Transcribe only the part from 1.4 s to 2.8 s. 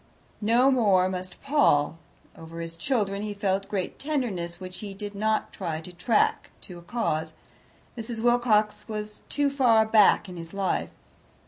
Paul. Over his